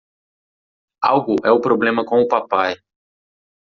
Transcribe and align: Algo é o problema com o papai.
Algo 1.09 1.35
é 1.45 1.51
o 1.51 1.61
problema 1.61 2.03
com 2.03 2.19
o 2.21 2.27
papai. 2.27 2.73